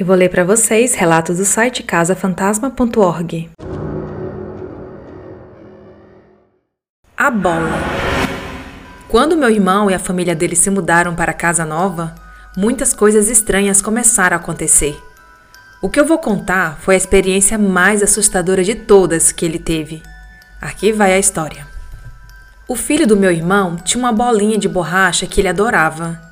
[0.00, 3.50] Eu vou ler para vocês relatos do site casafantasma.org.
[7.14, 7.68] A bola.
[9.10, 12.14] Quando meu irmão e a família dele se mudaram para a casa nova,
[12.56, 14.98] muitas coisas estranhas começaram a acontecer.
[15.82, 20.02] O que eu vou contar foi a experiência mais assustadora de todas que ele teve.
[20.62, 21.66] Aqui vai a história.
[22.66, 26.29] O filho do meu irmão tinha uma bolinha de borracha que ele adorava.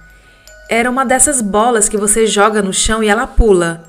[0.68, 3.84] Era uma dessas bolas que você joga no chão e ela pula.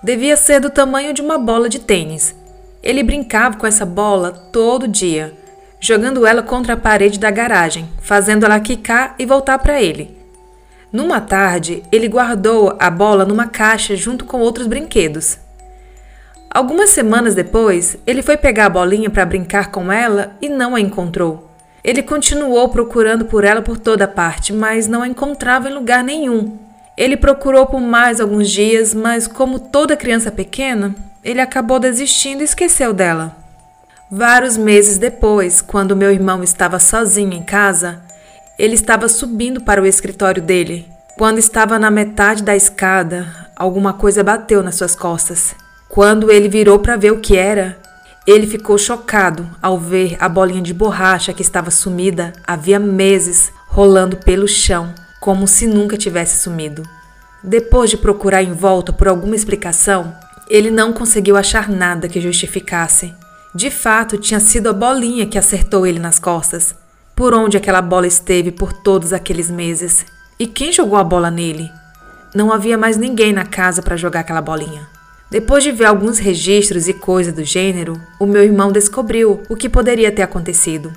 [0.00, 2.36] Devia ser do tamanho de uma bola de tênis.
[2.80, 5.34] Ele brincava com essa bola todo dia,
[5.80, 10.16] jogando ela contra a parede da garagem, fazendo ela quicar e voltar para ele.
[10.92, 15.36] Numa tarde, ele guardou a bola numa caixa junto com outros brinquedos.
[16.48, 20.80] Algumas semanas depois, ele foi pegar a bolinha para brincar com ela e não a
[20.80, 21.49] encontrou.
[21.82, 26.58] Ele continuou procurando por ela por toda parte, mas não a encontrava em lugar nenhum.
[26.96, 32.44] Ele procurou por mais alguns dias, mas como toda criança pequena, ele acabou desistindo e
[32.44, 33.36] esqueceu dela.
[34.10, 38.02] Vários meses depois, quando meu irmão estava sozinho em casa,
[38.58, 40.86] ele estava subindo para o escritório dele.
[41.16, 43.26] Quando estava na metade da escada,
[43.56, 45.54] alguma coisa bateu nas suas costas.
[45.88, 47.78] Quando ele virou para ver o que era,
[48.26, 54.16] ele ficou chocado ao ver a bolinha de borracha que estava sumida havia meses rolando
[54.16, 56.82] pelo chão, como se nunca tivesse sumido.
[57.42, 60.14] Depois de procurar em volta por alguma explicação,
[60.48, 63.14] ele não conseguiu achar nada que justificasse.
[63.54, 66.74] De fato, tinha sido a bolinha que acertou ele nas costas
[67.20, 70.06] por onde aquela bola esteve por todos aqueles meses.
[70.38, 71.70] E quem jogou a bola nele?
[72.34, 74.88] Não havia mais ninguém na casa para jogar aquela bolinha.
[75.30, 79.68] Depois de ver alguns registros e coisas do gênero, o meu irmão descobriu o que
[79.68, 80.92] poderia ter acontecido.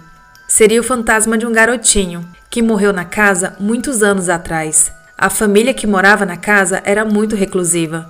[0.47, 4.91] Seria o fantasma de um garotinho que morreu na casa muitos anos atrás.
[5.17, 8.09] A família que morava na casa era muito reclusiva.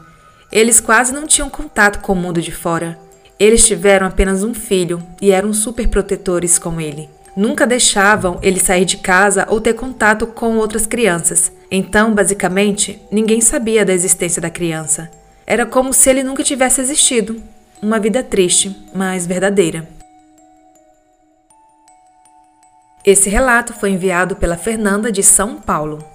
[0.52, 2.98] Eles quase não tinham contato com o mundo de fora.
[3.38, 8.86] Eles tiveram apenas um filho e eram super protetores com ele nunca deixavam ele sair
[8.86, 11.52] de casa ou ter contato com outras crianças.
[11.70, 15.10] Então, basicamente, ninguém sabia da existência da criança.
[15.46, 17.42] Era como se ele nunca tivesse existido.
[17.82, 19.88] Uma vida triste, mas verdadeira.
[23.06, 26.13] Esse relato foi enviado pela Fernanda de São Paulo.